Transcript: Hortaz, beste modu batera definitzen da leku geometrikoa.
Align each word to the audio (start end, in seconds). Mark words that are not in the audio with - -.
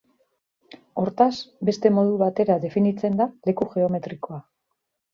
Hortaz, 1.01 1.35
beste 1.69 1.93
modu 1.99 2.17
batera 2.23 2.57
definitzen 2.67 3.23
da 3.23 3.31
leku 3.51 3.71
geometrikoa. 3.79 4.45